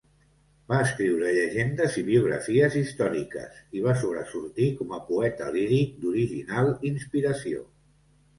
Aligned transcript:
Va 0.71 0.77
escriure 0.83 1.33
llegendes 1.35 1.97
i 2.01 2.03
biografies 2.07 2.77
històriques, 2.79 3.59
i 3.77 3.83
va 3.89 3.93
sobresortir 4.05 4.71
com 4.81 4.97
a 4.99 5.01
poeta 5.11 5.51
líric 5.59 5.93
d'original 6.01 6.73
inspiració. 6.93 7.63